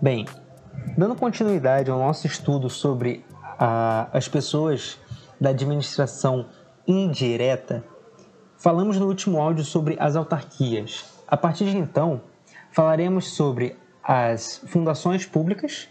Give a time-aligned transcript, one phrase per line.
[0.00, 0.26] Bem,
[0.96, 3.24] dando continuidade ao nosso estudo sobre
[3.58, 4.96] a, as pessoas
[5.40, 6.46] da administração
[6.86, 7.82] indireta,
[8.56, 11.04] falamos no último áudio sobre as autarquias.
[11.26, 12.20] A partir de então,
[12.70, 15.88] falaremos sobre as fundações públicas,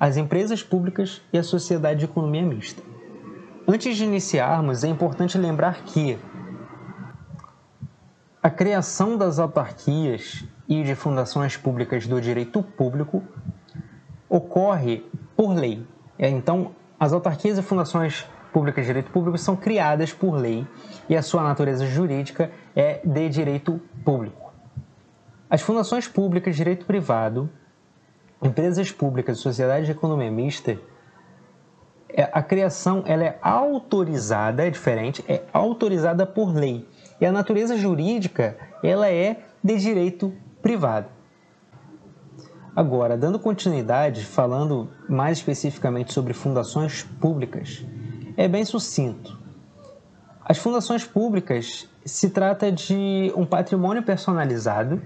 [0.00, 2.82] as empresas públicas e a sociedade de economia mista.
[3.68, 6.18] Antes de iniciarmos, é importante lembrar que
[8.42, 13.22] a criação das autarquias e de fundações públicas do direito público
[14.28, 15.04] ocorre
[15.34, 15.86] por lei.
[16.18, 20.66] É, então, as autarquias e fundações públicas de direito público são criadas por lei
[21.08, 24.52] e a sua natureza jurídica é de direito público.
[25.48, 27.48] As fundações públicas de direito privado,
[28.42, 30.78] empresas públicas e sociedade de economia mista,
[32.10, 36.86] é, a criação ela é autorizada, é diferente, é autorizada por lei.
[37.20, 41.08] E a natureza jurídica ela é de direito privado.
[42.74, 47.84] Agora, dando continuidade, falando mais especificamente sobre fundações públicas,
[48.36, 49.36] é bem sucinto.
[50.44, 55.02] As fundações públicas se trata de um patrimônio personalizado,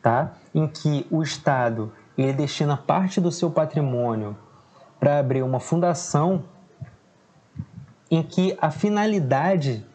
[0.00, 0.32] tá?
[0.54, 4.36] Em que o Estado ele destina parte do seu patrimônio
[4.98, 6.44] para abrir uma fundação
[8.10, 9.86] em que a finalidade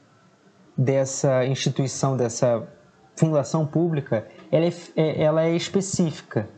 [0.78, 2.68] dessa instituição, dessa
[3.16, 6.50] fundação pública, ela é, é, ela é específica.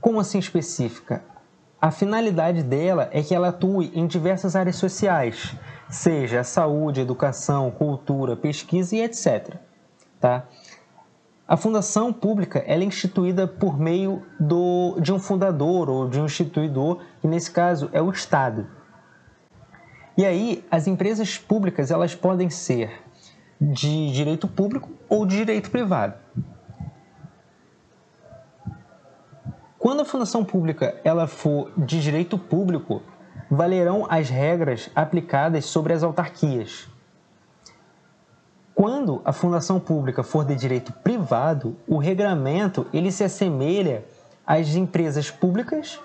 [0.00, 1.22] Como assim específica?
[1.80, 5.54] A finalidade dela é que ela atue em diversas áreas sociais,
[5.88, 9.54] seja saúde, educação, cultura, pesquisa e etc.
[10.20, 10.44] Tá?
[11.46, 17.00] A fundação pública é instituída por meio do, de um fundador ou de um instituidor,
[17.20, 18.66] que nesse caso é o Estado.
[20.16, 22.90] E aí, as empresas públicas elas podem ser
[23.60, 26.14] de direito público ou de direito privado.
[29.78, 33.02] Quando a fundação pública ela for de direito público,
[33.50, 36.88] valerão as regras aplicadas sobre as autarquias.
[38.74, 44.04] Quando a fundação pública for de direito privado, o regramento ele se assemelha
[44.46, 45.98] às empresas públicas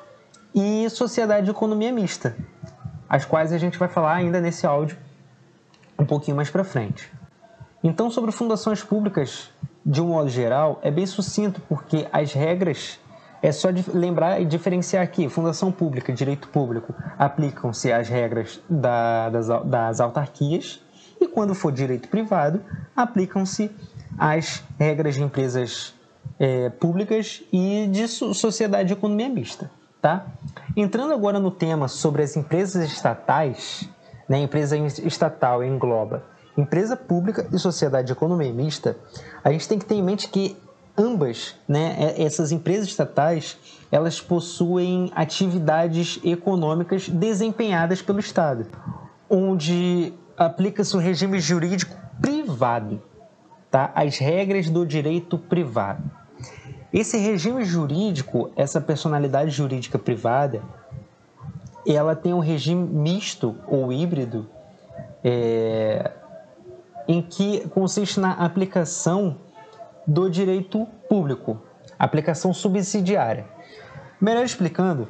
[0.56, 2.35] e sociedade de economia mista,
[3.08, 4.97] as quais a gente vai falar ainda nesse áudio
[6.00, 7.12] um pouquinho mais para frente.
[7.84, 9.50] Então, sobre fundações públicas,
[9.86, 12.98] de um modo geral, é bem sucinto, porque as regras,
[13.42, 19.48] é só lembrar e diferenciar aqui, fundação pública, direito público, aplicam-se as regras da, das,
[19.66, 20.82] das autarquias,
[21.20, 22.62] e quando for direito privado,
[22.96, 23.70] aplicam-se
[24.18, 25.94] as regras de empresas
[26.40, 29.70] é, públicas e de sociedade de economia mista.
[30.02, 30.26] Tá?
[30.76, 33.90] Entrando agora no tema sobre as empresas estatais,
[34.28, 38.97] né, empresa estatal engloba empresa pública e sociedade de economia mista,
[39.44, 40.56] a gente tem que ter em mente que
[40.97, 43.58] ambas, né, essas empresas estatais,
[43.91, 48.68] elas possuem atividades econômicas desempenhadas pelo Estado,
[49.30, 53.02] onde aplica-se um regime jurídico privado,
[53.70, 53.91] tá?
[53.96, 56.03] As regras do direito privado.
[56.91, 60.62] Esse regime jurídico, essa personalidade jurídica privada,
[61.88, 64.47] ela tem um regime misto ou híbrido,
[65.24, 66.12] é,
[67.08, 69.38] em que consiste na aplicação
[70.06, 71.62] do direito público,
[71.97, 73.46] aplicação subsidiária.
[74.19, 75.08] Melhor explicando,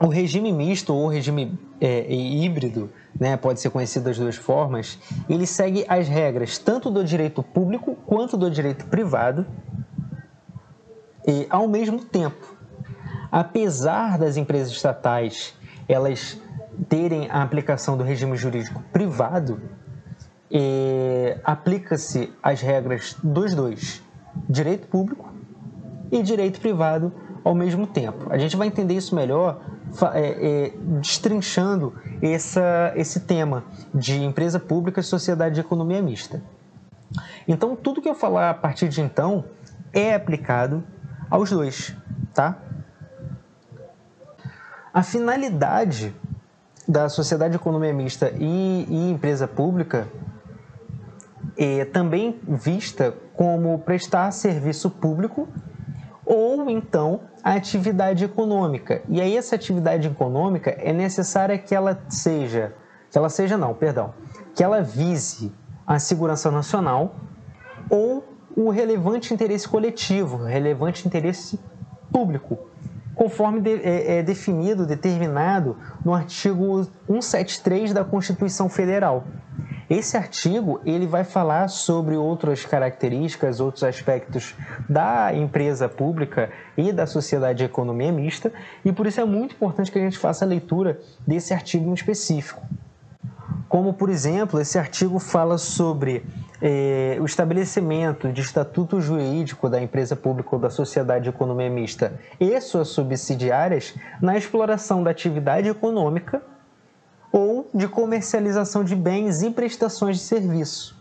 [0.00, 5.46] o regime misto ou regime é, híbrido, né, pode ser conhecido das duas formas, ele
[5.46, 9.46] segue as regras tanto do direito público quanto do direito privado
[11.26, 12.54] e ao mesmo tempo.
[13.30, 15.54] Apesar das empresas estatais
[15.88, 16.40] elas
[16.88, 19.60] terem a aplicação do regime jurídico privado,
[21.44, 24.02] aplica-se as regras dos dois,
[24.48, 25.32] direito público
[26.10, 27.12] e direito privado
[27.44, 28.32] ao mesmo tempo.
[28.32, 29.60] A gente vai entender isso melhor
[30.14, 36.42] é, é, destrinchando essa, esse tema de empresa pública e sociedade de economia mista.
[37.46, 39.44] Então, tudo que eu falar a partir de então
[39.92, 40.82] é aplicado
[41.30, 41.94] aos dois,
[42.32, 42.58] tá?
[44.92, 46.14] A finalidade
[46.88, 50.08] da sociedade de economia mista e, e empresa pública
[51.56, 55.48] é também vista como prestar serviço público
[56.24, 59.02] ou então a atividade econômica.
[59.08, 62.74] E aí essa atividade econômica é necessária que ela seja,
[63.10, 64.14] que ela seja não, perdão,
[64.54, 65.52] que ela vise
[65.86, 67.16] a segurança nacional
[67.90, 68.24] ou
[68.56, 71.58] o relevante interesse coletivo, relevante interesse
[72.10, 72.58] público,
[73.14, 79.24] conforme de, é, é definido, determinado no artigo 173 da Constituição Federal.
[79.88, 84.54] Esse artigo ele vai falar sobre outras características, outros aspectos
[84.88, 88.52] da empresa pública e da sociedade de economia mista,
[88.84, 91.94] e por isso é muito importante que a gente faça a leitura desse artigo em
[91.94, 92.62] específico.
[93.68, 96.24] Como, por exemplo, esse artigo fala sobre
[96.62, 102.18] eh, o estabelecimento de estatuto jurídico da empresa pública ou da sociedade de economia mista
[102.38, 106.40] e suas subsidiárias na exploração da atividade econômica
[107.74, 110.96] de comercialização de bens e prestações de serviço.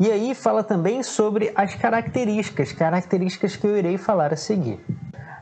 [0.00, 4.84] E aí fala também sobre as características, características que eu irei falar a seguir.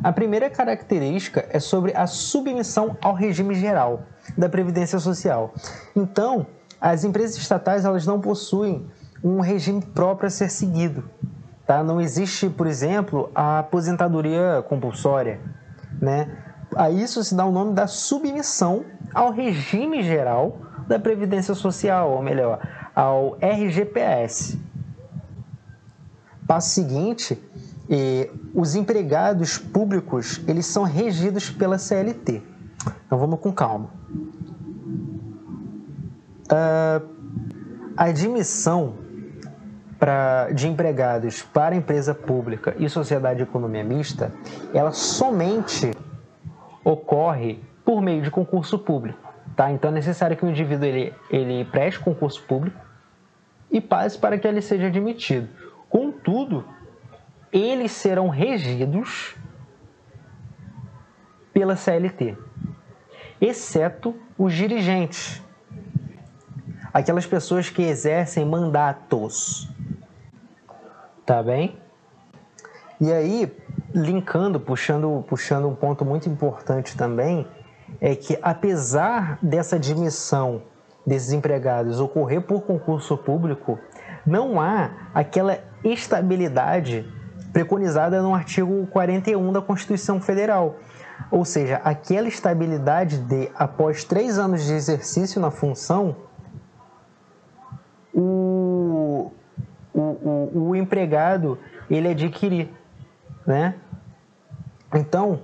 [0.02, 4.02] A primeira característica é sobre a submissão ao regime geral
[4.36, 5.54] da previdência social.
[5.94, 6.46] Então,
[6.80, 8.86] as empresas estatais elas não possuem
[9.24, 11.08] um regime próprio a ser seguido.
[11.66, 11.82] Tá?
[11.82, 15.40] Não existe, por exemplo, a aposentadoria compulsória,
[16.00, 16.30] né?
[16.76, 18.84] A isso se dá o nome da submissão
[19.16, 22.60] ao regime geral da Previdência Social, ou melhor,
[22.94, 24.58] ao RGPS.
[26.46, 27.42] Passo seguinte,
[28.54, 32.42] os empregados públicos eles são regidos pela CLT.
[33.06, 33.88] Então vamos com calma.
[36.44, 37.08] Uh,
[37.96, 38.96] a admissão
[39.98, 44.30] pra, de empregados para empresa pública e sociedade de economia mista,
[44.74, 45.90] ela somente
[46.84, 49.32] ocorre por meio de concurso público.
[49.54, 49.70] Tá?
[49.70, 52.78] Então é necessário que o indivíduo ele, ele preste concurso público
[53.70, 55.48] e passe para que ele seja admitido.
[55.88, 56.64] Contudo,
[57.52, 59.36] eles serão regidos
[61.54, 62.36] pela CLT,
[63.40, 65.40] exceto os dirigentes,
[66.92, 69.70] aquelas pessoas que exercem mandatos.
[71.24, 71.78] Tá bem?
[73.00, 73.56] E aí,
[73.94, 77.46] linkando, puxando, puxando um ponto muito importante também,
[78.00, 80.62] é que apesar dessa admissão
[81.06, 83.78] desses empregados ocorrer por concurso público,
[84.26, 87.08] não há aquela estabilidade
[87.52, 90.76] preconizada no artigo 41 da Constituição Federal.
[91.30, 96.16] Ou seja, aquela estabilidade de, após três anos de exercício na função,
[98.12, 99.30] o,
[99.94, 101.58] o, o, o empregado
[101.88, 102.68] ele adquirir
[103.46, 103.74] né?
[104.92, 105.40] Então,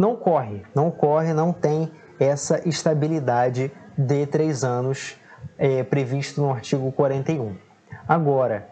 [0.00, 5.16] não corre, não corre, não tem essa estabilidade de três anos
[5.58, 7.54] é, previsto no artigo 41.
[8.08, 8.66] Agora,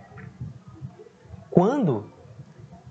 [1.51, 2.11] quando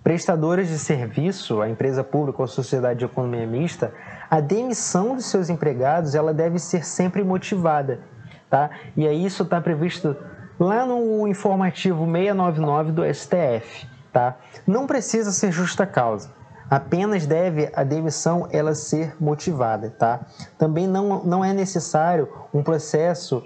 [0.03, 3.91] prestadores de serviço, a empresa pública ou a sociedade de economia mista,
[4.29, 8.01] a demissão de seus empregados ela deve ser sempre motivada,
[8.49, 8.69] tá?
[8.95, 10.15] E aí isso está previsto
[10.59, 14.35] lá no informativo 699 do STF tá?
[14.65, 16.31] Não precisa ser justa causa.
[16.69, 20.19] Apenas deve a demissão ela ser motivada, tá?
[20.57, 23.41] Também não, não é necessário um processo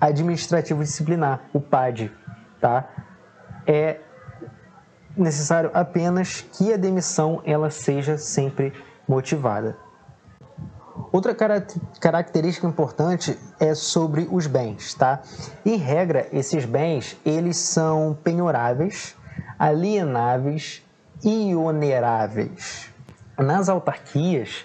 [0.00, 2.12] administrativo disciplinar, o PAD,
[2.60, 2.88] tá?
[3.66, 3.98] É
[5.16, 8.72] necessário apenas que a demissão ela seja sempre
[9.08, 9.76] motivada.
[11.10, 11.34] Outra
[12.00, 15.20] característica importante é sobre os bens, tá?
[15.64, 19.16] Em regra, esses bens eles são penhoráveis,
[19.58, 20.82] alienáveis
[21.24, 22.90] e oneráveis.
[23.38, 24.64] Nas autarquias,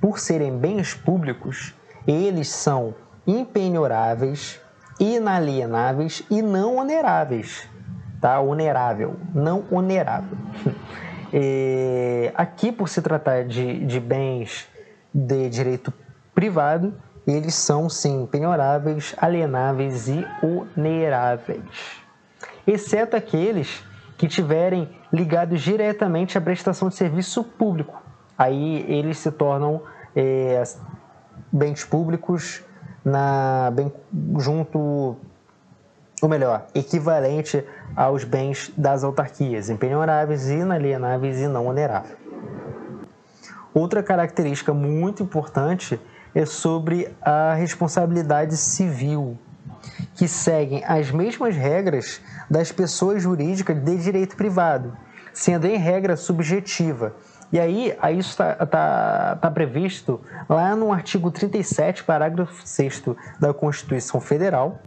[0.00, 1.74] por serem bens públicos,
[2.06, 2.94] eles são
[3.26, 4.60] impenhoráveis,
[4.98, 7.68] inalienáveis e não oneráveis.
[8.20, 8.40] Tá?
[8.40, 10.36] Onerável, não onerável.
[12.34, 14.66] Aqui, por se tratar de, de bens
[15.12, 15.92] de direito
[16.34, 16.94] privado,
[17.26, 21.60] eles são sim penhoráveis, alienáveis e oneráveis,
[22.66, 23.84] exceto aqueles
[24.18, 28.02] que tiverem ligados diretamente à prestação de serviço público.
[28.36, 29.80] Aí eles se tornam
[30.14, 30.62] é,
[31.52, 32.62] bens públicos
[33.04, 33.92] na, bem,
[34.38, 35.16] junto,
[36.20, 42.16] ou melhor, equivalente aos bens das autarquias, impenhoráveis, inalienáveis e não oneráveis.
[43.72, 46.00] Outra característica muito importante
[46.34, 49.38] é sobre a responsabilidade civil,
[50.14, 54.96] que seguem as mesmas regras das pessoas jurídicas de direito privado,
[55.32, 57.14] sendo em regra subjetiva.
[57.50, 63.04] E aí, aí isso está tá, tá previsto lá no artigo 37, parágrafo 6
[63.40, 64.80] da Constituição Federal,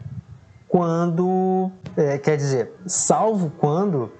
[0.67, 4.11] quando, é, quer dizer, salvo quando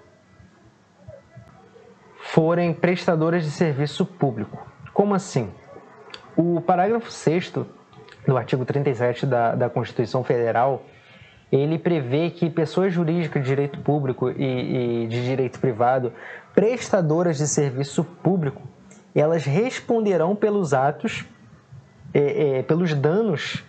[2.18, 4.66] forem prestadoras de serviço público.
[4.94, 5.52] Como assim?
[6.36, 7.54] O parágrafo 6
[8.26, 10.84] do artigo 37 da, da Constituição Federal
[11.52, 16.14] ele prevê que pessoas jurídicas de direito público e, e de direito privado,
[16.54, 18.62] prestadoras de serviço público,
[19.14, 21.26] elas responderão pelos atos,
[22.14, 23.64] é, é, pelos danos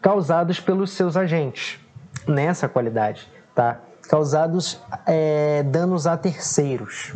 [0.00, 1.78] causados pelos seus agentes
[2.26, 3.80] nessa qualidade, tá?
[4.08, 7.14] Causados é, danos a terceiros.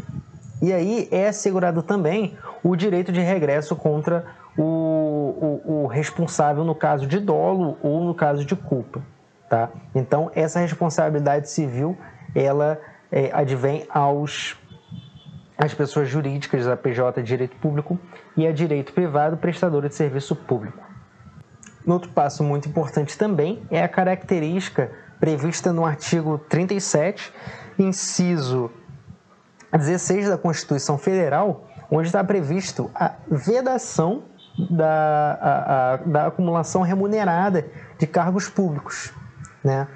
[0.63, 4.25] E aí é assegurado também o direito de regresso contra
[4.57, 9.03] o, o, o responsável no caso de dolo ou no caso de culpa,
[9.49, 9.71] tá?
[9.95, 11.97] Então essa responsabilidade civil
[12.35, 14.57] ela é, advém aos
[15.57, 17.99] as pessoas jurídicas da PJ Direito Público
[18.37, 20.83] e a Direito Privado Prestadora de Serviço Público.
[21.87, 27.33] Outro passo muito importante também é a característica prevista no artigo 37,
[27.79, 28.71] inciso
[29.71, 34.25] 16 da Constituição Federal, onde está previsto a vedação
[34.71, 37.67] da, a, a, da acumulação remunerada
[37.99, 39.13] de cargos públicos.
[39.65, 39.89] Né?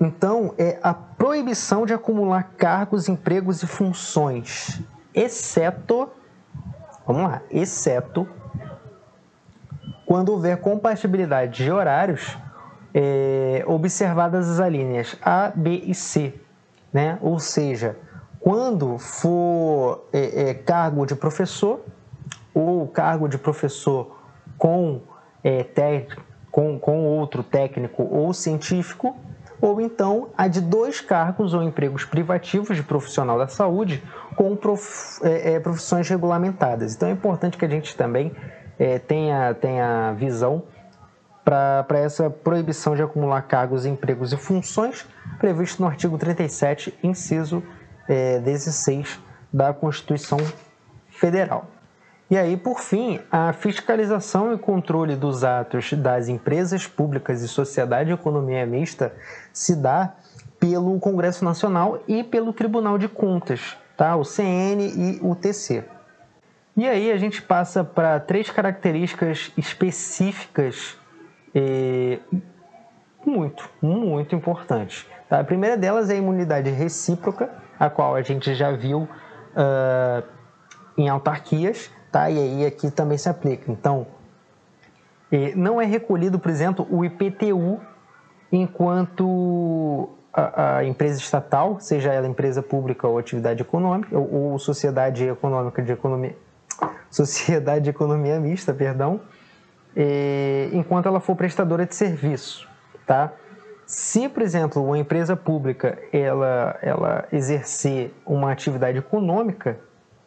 [0.00, 4.80] Então, é a proibição de acumular cargos, empregos e funções,
[5.12, 6.08] exceto,
[7.06, 8.26] vamos lá, exceto
[10.06, 12.36] quando houver compatibilidade de horários
[12.92, 16.34] é, observadas as alíneas A, B e C,
[16.92, 17.18] né?
[17.20, 17.96] Ou seja,
[18.40, 21.84] quando for é, é, cargo de professor
[22.52, 24.16] ou cargo de professor
[24.58, 25.00] com,
[25.44, 25.62] é,
[26.50, 29.16] com, com outro técnico ou científico,
[29.60, 34.02] ou então a de dois cargos ou empregos privativos de profissional da saúde
[34.34, 36.94] com prof, é, é, profissões regulamentadas.
[36.94, 38.32] Então é importante que a gente também
[38.78, 40.62] é, tenha, tenha visão
[41.44, 45.06] para essa proibição de acumular cargos, empregos e funções
[45.38, 47.62] previsto no artigo 37, inciso
[48.08, 49.20] é, 16
[49.52, 50.38] da Constituição
[51.08, 51.66] Federal.
[52.30, 58.06] E aí, por fim, a fiscalização e controle dos atos das empresas públicas e sociedade
[58.06, 59.12] de economia mista
[59.52, 60.14] se dá
[60.60, 64.14] pelo Congresso Nacional e pelo Tribunal de Contas, tá?
[64.14, 65.82] o CN e o TC.
[66.76, 70.96] E aí a gente passa para três características específicas
[71.52, 72.20] eh,
[73.26, 75.04] muito, muito importantes.
[75.28, 75.40] Tá?
[75.40, 80.22] A primeira delas é a imunidade recíproca, a qual a gente já viu uh,
[80.96, 82.30] em autarquias, tá?
[82.30, 83.70] E aí aqui também se aplica.
[83.70, 84.06] Então,
[85.54, 87.80] não é recolhido, por exemplo, o IPTU
[88.52, 95.24] enquanto a, a, empresa estatal, seja ela empresa pública ou atividade econômica, ou, ou sociedade
[95.24, 96.36] econômica de economia,
[97.10, 99.20] sociedade de economia mista, perdão,
[100.72, 102.68] enquanto ela for prestadora de serviço,
[103.06, 103.32] tá?
[103.86, 109.78] Se, por exemplo, uma empresa pública ela, ela exercer uma atividade econômica,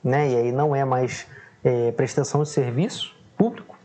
[0.04, 1.26] né, e aí não é mais
[1.64, 3.78] é, prestação de serviço público.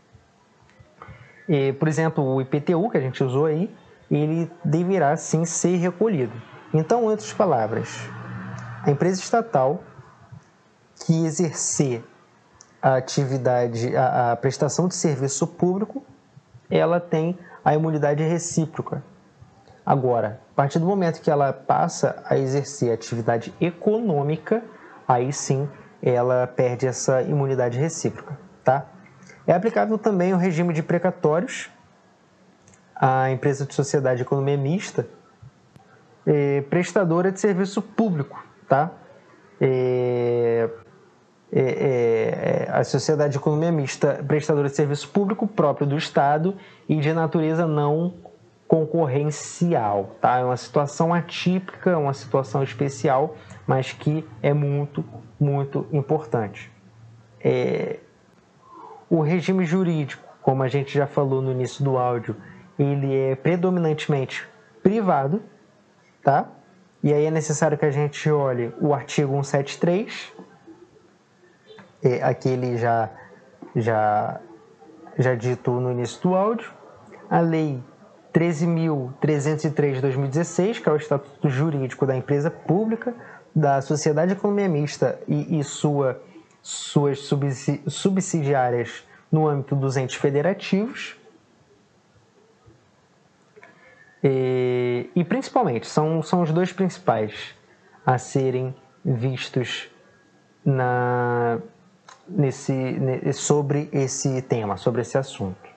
[1.49, 3.75] E, por exemplo, o IPTU que a gente usou aí,
[4.11, 6.33] ele deverá sim ser recolhido.
[6.73, 7.99] Então, em outras palavras,
[8.83, 9.83] a empresa estatal
[11.05, 12.05] que exercer
[12.83, 16.05] a atividade, a, a prestação de serviço público,
[16.71, 19.03] ela tem a imunidade recíproca.
[19.85, 24.63] Agora, a partir do momento que ela passa a exercer atividade econômica,
[25.07, 25.69] aí sim
[26.03, 28.87] ela perde essa imunidade recíproca, tá?
[29.47, 31.71] É aplicável também o regime de precatórios
[32.95, 35.09] à empresa de sociedade de economia mista,
[36.27, 38.91] é, prestadora de serviço público, tá?
[39.61, 40.69] É,
[41.51, 46.55] é, é, é, a sociedade de economia mista prestadora de serviço público próprio do Estado
[46.87, 48.15] e de natureza não
[48.69, 50.37] concorrencial, tá?
[50.37, 53.35] É uma situação atípica, uma situação especial,
[53.67, 55.03] mas que é muito
[55.41, 56.71] muito importante.
[57.41, 58.01] É,
[59.09, 62.37] o regime jurídico, como a gente já falou no início do áudio,
[62.79, 64.47] ele é predominantemente
[64.83, 65.43] privado,
[66.23, 66.49] tá?
[67.03, 70.33] E aí é necessário que a gente olhe o artigo 173,
[72.03, 73.09] é, aquele já,
[73.75, 74.41] já,
[75.17, 76.71] já dito no início do áudio,
[77.31, 77.83] a lei
[78.39, 83.13] 13.303 de 2016, que é o Estatuto Jurídico da Empresa Pública,
[83.53, 86.23] da Sociedade de Economia Mista e, e sua,
[86.63, 87.29] suas
[87.89, 91.17] subsidiárias no âmbito dos entes federativos.
[94.23, 97.57] E, e, principalmente, são, são os dois principais
[98.07, 98.73] a serem
[99.05, 99.91] vistos
[100.65, 101.59] na,
[102.29, 102.73] nesse,
[103.33, 105.68] sobre esse tema, sobre esse assunto.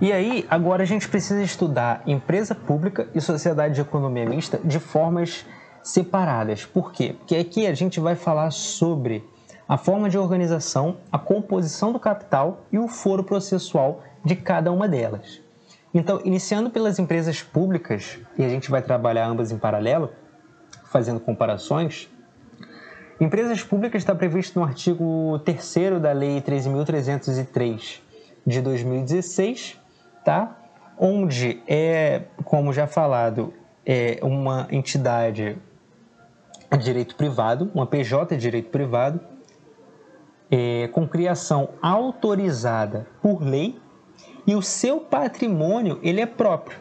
[0.00, 4.78] E aí, agora a gente precisa estudar empresa pública e sociedade de economia mista de
[4.78, 5.44] formas
[5.82, 6.64] separadas.
[6.64, 7.14] Por quê?
[7.18, 9.22] Porque aqui a gente vai falar sobre
[9.68, 14.88] a forma de organização, a composição do capital e o foro processual de cada uma
[14.88, 15.42] delas.
[15.92, 20.10] Então, iniciando pelas empresas públicas, e a gente vai trabalhar ambas em paralelo,
[20.84, 22.08] fazendo comparações.
[23.20, 28.00] Empresas públicas está previsto no artigo 3 da Lei 13.303
[28.46, 29.79] de 2016,
[30.24, 30.60] tá?
[31.02, 33.54] onde é, como já falado,
[33.86, 35.56] é uma entidade
[36.70, 39.18] de direito privado, uma PJ de direito privado,
[40.50, 43.80] é, com criação autorizada por lei
[44.46, 46.78] e o seu patrimônio ele é próprio,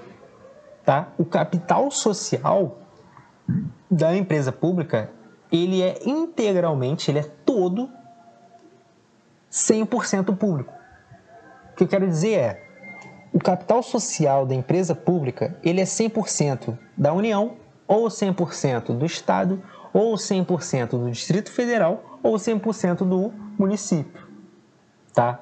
[0.83, 1.13] tá?
[1.17, 2.77] O capital social
[3.89, 5.11] da empresa pública
[5.49, 7.89] ele é integralmente, ele é todo
[9.49, 10.73] 100% público.
[11.71, 12.68] O que eu quero dizer é,
[13.39, 17.53] o capital social da empresa pública, ele é 100% da União,
[17.87, 24.27] ou 100% do Estado, ou 100% do Distrito Federal, ou 100% do município,
[25.13, 25.39] tá?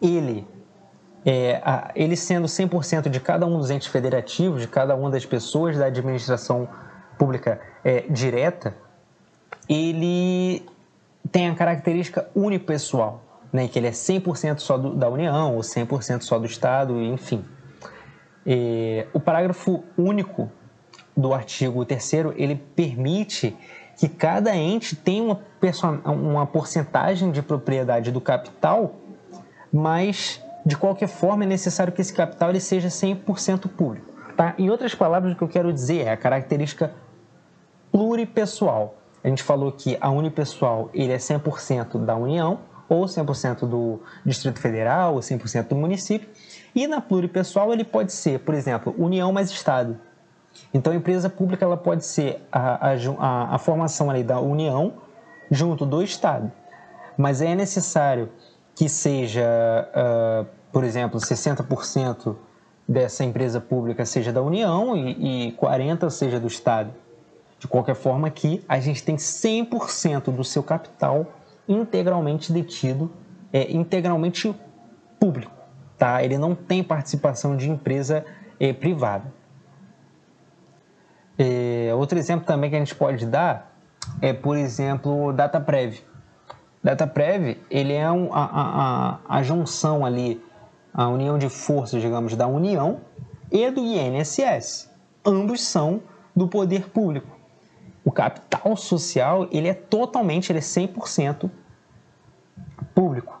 [0.00, 0.46] Ele,
[1.26, 5.26] é, a, ele sendo 100% de cada um dos entes federativos, de cada uma das
[5.26, 6.68] pessoas da administração
[7.18, 8.72] pública é, direta,
[9.68, 10.64] ele
[11.32, 13.20] tem a característica unipessoal,
[13.52, 17.44] né, que ele é 100% só do, da União ou 100% só do Estado, enfim.
[18.46, 20.50] E, o parágrafo único
[21.16, 23.56] do artigo 3 ele permite
[23.96, 28.94] que cada ente tenha uma, uma porcentagem de propriedade do capital,
[29.72, 34.06] mas de qualquer forma é necessário que esse capital ele seja 100% público.
[34.36, 34.54] Tá?
[34.56, 36.92] Em outras palavras, o que eu quero dizer é a característica
[37.92, 38.94] pluripessoal.
[39.22, 44.58] A gente falou que a unipessoal ele é 100% da União, ou 100% do Distrito
[44.58, 46.28] Federal, ou 100% do município.
[46.74, 49.96] E na pluripessoal ele pode ser, por exemplo, União mais Estado.
[50.74, 54.94] Então a empresa pública ela pode ser a, a, a formação ali da União
[55.48, 56.50] junto do Estado.
[57.16, 58.28] Mas é necessário
[58.74, 59.44] que seja,
[59.94, 62.34] uh, por exemplo, 60%
[62.88, 66.92] dessa empresa pública seja da União e, e 40% seja do Estado.
[67.60, 71.26] De qualquer forma, aqui a gente tem 100% do seu capital
[71.72, 73.10] integralmente detido,
[73.52, 74.54] é integralmente
[75.18, 75.52] público,
[75.96, 76.22] tá?
[76.22, 78.24] Ele não tem participação de empresa
[78.58, 79.32] é, privada.
[81.38, 83.70] É, outro exemplo também que a gente pode dar
[84.20, 86.00] é, por exemplo, DataPrev.
[86.82, 90.42] DataPrev, ele é um, a, a, a junção ali,
[90.92, 93.00] a união de forças, digamos, da União
[93.50, 94.90] e do INSS.
[95.24, 96.02] Ambos são
[96.34, 97.38] do poder público.
[98.04, 101.50] O capital social, ele é totalmente, ele é 100%
[103.00, 103.40] público.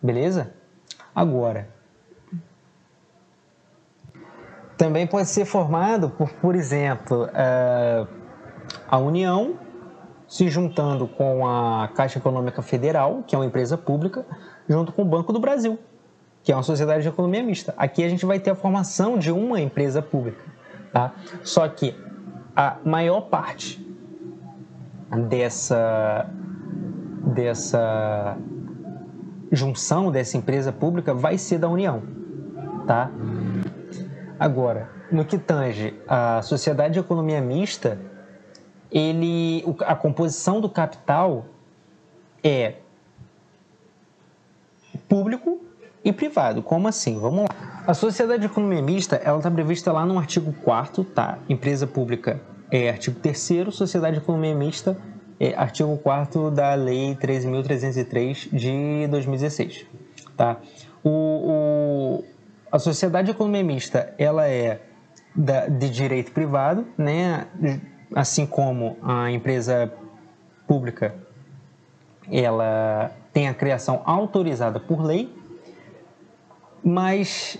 [0.00, 0.52] Beleza?
[1.12, 1.68] Agora,
[4.76, 8.06] também pode ser formado por, por exemplo, eh,
[8.88, 9.58] a União
[10.28, 14.24] se juntando com a Caixa Econômica Federal, que é uma empresa pública,
[14.68, 15.76] junto com o Banco do Brasil,
[16.44, 17.74] que é uma sociedade de economia mista.
[17.76, 20.44] Aqui a gente vai ter a formação de uma empresa pública,
[20.92, 21.14] tá?
[21.42, 21.96] Só que
[22.54, 23.84] a maior parte
[25.28, 26.30] dessa
[27.34, 28.38] dessa
[29.50, 32.02] junção dessa empresa pública vai ser da União,
[32.86, 33.10] tá?
[34.38, 37.98] Agora, no que tange a sociedade de economia mista,
[38.90, 41.46] ele, a composição do capital
[42.42, 42.74] é
[45.08, 45.60] público
[46.04, 46.62] e privado.
[46.62, 47.18] Como assim?
[47.18, 47.84] Vamos lá.
[47.86, 51.38] A sociedade de economia mista, ela está prevista lá no artigo 4 tá?
[51.48, 54.96] Empresa pública é artigo 3 sociedade de economia mista
[55.56, 59.86] artigo 4 da Lei 13.303 de 2016.
[60.36, 60.56] Tá?
[61.02, 62.24] O, o,
[62.70, 64.80] a sociedade de economia mista ela é
[65.34, 67.46] da, de direito privado, né?
[68.14, 69.92] assim como a empresa
[70.66, 71.14] pública
[72.30, 75.32] ela tem a criação autorizada por lei,
[76.82, 77.58] mas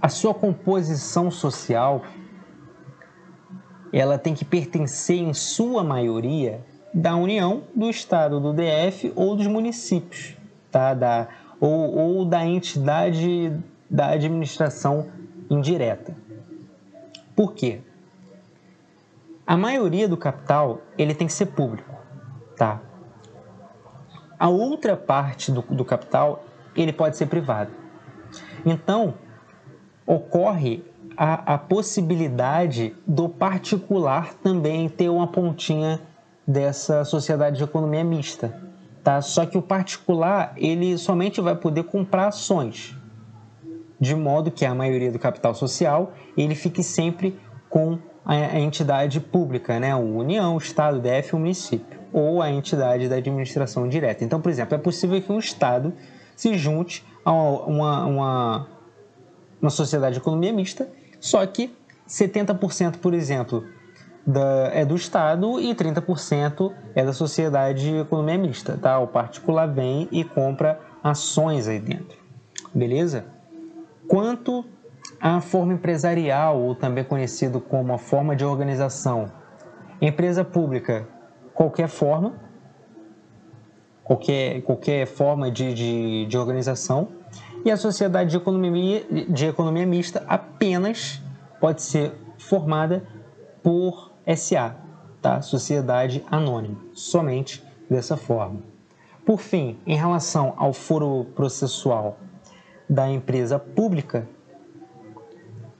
[0.00, 2.02] a sua composição social
[3.98, 6.60] ela tem que pertencer, em sua maioria,
[6.92, 10.36] da União, do Estado, do DF ou dos municípios,
[10.70, 10.92] tá?
[10.92, 11.28] da,
[11.58, 15.08] ou, ou da entidade da administração
[15.48, 16.14] indireta.
[17.34, 17.80] Por quê?
[19.46, 21.94] A maioria do capital ele tem que ser público,
[22.54, 22.82] tá?
[24.38, 27.70] A outra parte do, do capital ele pode ser privado.
[28.64, 29.14] Então
[30.06, 30.84] ocorre
[31.16, 36.00] a, a possibilidade do particular também ter uma pontinha
[36.46, 38.54] dessa sociedade de economia mista,
[39.02, 39.20] tá?
[39.20, 42.94] Só que o particular ele somente vai poder comprar ações,
[43.98, 49.80] de modo que a maioria do capital social ele fique sempre com a entidade pública,
[49.80, 49.92] né?
[49.92, 54.24] A União, o Estado, o DF, o município, ou a entidade da administração direta.
[54.24, 55.94] Então, por exemplo, é possível que um Estado
[56.34, 58.68] se junte a uma, uma,
[59.62, 60.88] uma sociedade de economia mista
[61.20, 61.74] só que
[62.08, 63.64] 70%, por exemplo,
[64.26, 68.98] da, é do Estado e 30% é da sociedade de economia mista, tá?
[68.98, 72.18] O particular vem e compra ações aí dentro,
[72.74, 73.36] beleza?
[74.06, 74.64] quanto
[75.20, 79.30] à forma empresarial, ou também conhecido como a forma de organização.
[80.00, 81.08] Empresa pública,
[81.54, 82.34] qualquer forma,
[84.04, 87.08] qualquer, qualquer forma de, de, de organização.
[87.66, 91.20] E a sociedade de economia, de economia mista apenas
[91.58, 93.02] pode ser formada
[93.60, 94.76] por SA,
[95.20, 95.42] tá?
[95.42, 98.60] Sociedade Anônima, somente dessa forma.
[99.24, 102.18] Por fim, em relação ao foro processual
[102.88, 104.28] da empresa pública,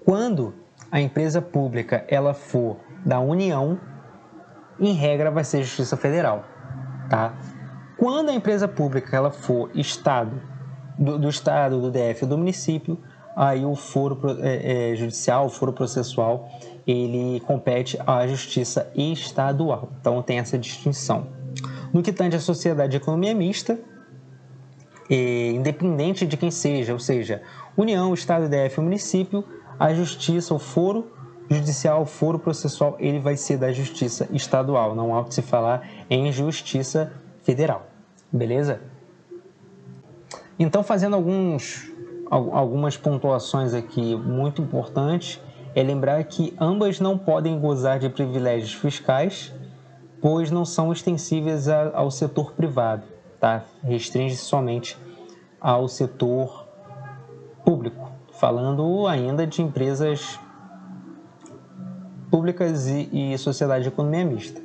[0.05, 0.55] quando
[0.90, 3.79] a empresa pública ela for da União,
[4.81, 6.44] em regra vai ser Justiça Federal,
[7.09, 7.33] tá?
[7.96, 10.56] Quando a empresa pública ela for Estado,
[10.99, 12.99] do, do Estado, do DF do município,
[13.35, 16.49] aí o foro é, é, judicial, o foro processual,
[16.87, 19.91] ele compete à justiça estadual.
[20.01, 21.27] Então tem essa distinção.
[21.93, 23.79] No que tange à sociedade de economia mista,
[25.11, 27.43] é, independente de quem seja, ou seja,
[27.77, 29.45] União, Estado, DF município,
[29.79, 31.13] a justiça, o foro
[31.49, 34.95] judicial, o foro processual, ele vai ser da justiça estadual.
[34.95, 37.87] Não há o que se falar em justiça federal.
[38.33, 38.81] Beleza?
[40.59, 41.92] Então, fazendo alguns,
[42.31, 45.40] algumas pontuações aqui muito importantes,
[45.75, 49.53] é lembrar que ambas não podem gozar de privilégios fiscais,
[50.21, 53.03] pois não são extensíveis ao setor privado,
[53.38, 53.64] tá?
[53.83, 54.97] Restringe somente
[55.61, 56.66] ao setor
[57.62, 60.40] público, falando ainda de empresas
[62.31, 64.62] públicas e, e sociedade de economia mista,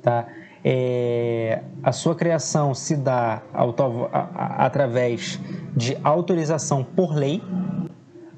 [0.00, 0.28] tá?
[0.64, 5.40] É, a sua criação se dá auto, a, a, através
[5.74, 7.42] de autorização por lei.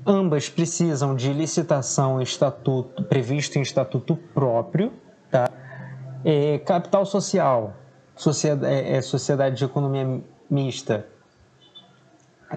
[0.06, 4.92] Ambas precisam de licitação estatuto, previsto em estatuto próprio.
[5.30, 5.50] Tá?
[6.24, 7.74] É, capital social,
[8.16, 11.06] sociedade, é, é, sociedade de economia mista,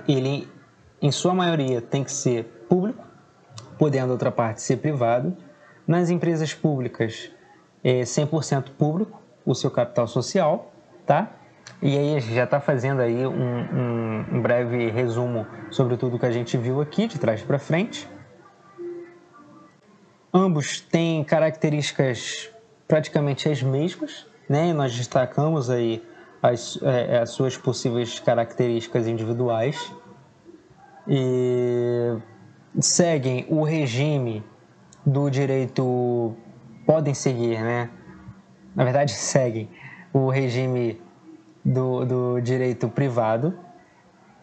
[0.07, 0.47] ele,
[1.01, 3.05] em sua maioria, tem que ser público,
[3.77, 5.35] podendo outra parte ser privado.
[5.85, 7.31] Nas empresas públicas,
[7.83, 10.73] é 100% público, o seu capital social,
[11.05, 11.31] tá?
[11.81, 16.19] E aí a gente já está fazendo aí um, um, um, breve resumo sobre tudo
[16.19, 18.09] que a gente viu aqui, de trás para frente.
[20.33, 22.49] Ambos têm características
[22.87, 24.67] praticamente as mesmas, né?
[24.69, 26.03] E nós destacamos aí
[26.43, 29.93] as, é, as suas possíveis características individuais
[31.07, 32.17] e
[32.81, 34.43] seguem o regime
[35.05, 36.35] do direito
[36.85, 37.89] podem seguir, né?
[38.77, 39.67] Na verdade, seguem
[40.13, 41.01] o regime
[41.65, 43.53] do, do direito privado,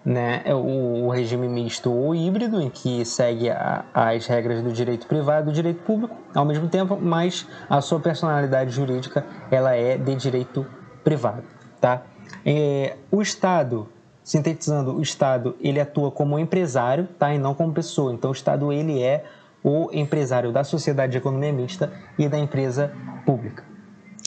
[0.05, 0.43] né?
[0.45, 5.07] É o, o, regime misto ou híbrido, em que segue a, as regras do direito
[5.07, 9.97] privado e do direito público ao mesmo tempo, mas a sua personalidade jurídica ela é
[9.97, 10.67] de direito
[11.03, 11.45] privado.
[11.81, 12.03] Tá?
[12.45, 13.89] É, o Estado,
[14.23, 17.33] sintetizando, o Estado ele atua como empresário tá?
[17.33, 18.13] e não como pessoa.
[18.13, 19.25] Então, o Estado ele é
[19.63, 22.93] o empresário da sociedade de economia mista e da empresa
[23.25, 23.74] pública.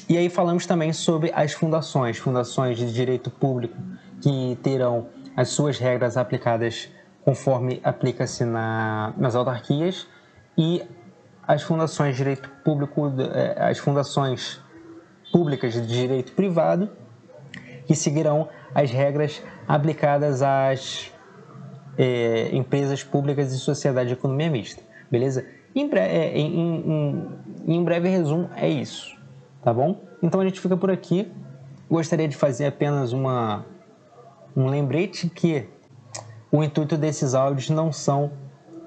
[0.09, 3.75] E aí falamos também sobre as fundações, fundações de direito público,
[4.21, 6.89] que terão as suas regras aplicadas
[7.25, 10.07] conforme aplica-se na, nas autarquias,
[10.57, 10.81] e
[11.45, 14.61] as fundações de direito público, é, as fundações
[15.29, 16.89] públicas de direito privado,
[17.85, 21.11] que seguirão as regras aplicadas às
[21.97, 24.81] é, empresas públicas e sociedade de economia mista.
[25.11, 25.45] Beleza?
[25.75, 29.16] Em, breve, é, em, em, em breve resumo, é isso
[29.67, 29.99] tá bom?
[30.23, 31.29] Então a gente fica por aqui.
[31.91, 33.65] Gostaria de fazer apenas uma,
[34.55, 35.67] um lembrete que
[36.49, 38.31] o intuito desses áudios não são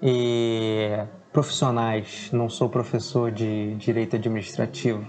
[0.02, 5.06] eh, profissionais, não sou professor de direito administrativo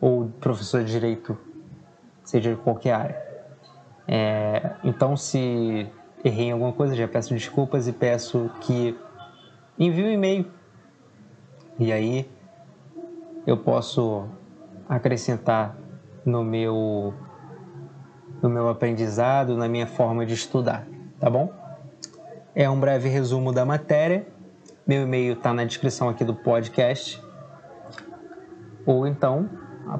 [0.00, 1.38] ou professor de direito,
[2.24, 3.22] seja de qualquer área.
[4.08, 5.86] É, então, se
[6.24, 8.98] errei em alguma coisa, já peço desculpas e peço que
[9.78, 10.50] envie um e-mail.
[11.78, 12.28] E aí
[13.46, 14.28] eu posso
[14.88, 15.76] acrescentar
[16.24, 17.14] no meu
[18.42, 20.84] no meu aprendizado, na minha forma de estudar,
[21.20, 21.52] tá bom?
[22.54, 24.26] É um breve resumo da matéria.
[24.86, 27.22] Meu e-mail está na descrição aqui do podcast.
[28.84, 29.48] Ou então,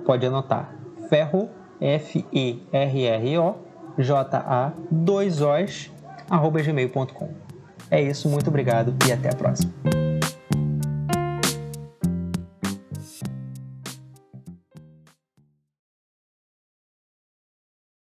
[0.04, 0.74] pode anotar.
[1.08, 1.48] Ferro,
[1.80, 3.54] F-E-R-R-O,
[3.96, 5.90] J-A, dois O's,
[6.28, 7.28] arroba gmail.com.
[7.90, 10.01] É isso, muito obrigado e até a próxima.